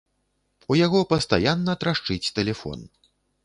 У 0.75 0.77
яго 0.85 1.03
пастаянна 1.11 1.77
трашчыць 1.85 2.33
тэлефон. 2.41 2.79